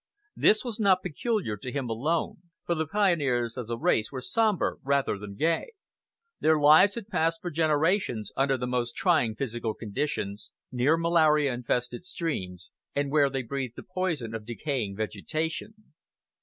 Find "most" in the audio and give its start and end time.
8.65-8.95